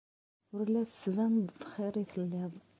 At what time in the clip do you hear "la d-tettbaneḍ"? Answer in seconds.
0.69-1.45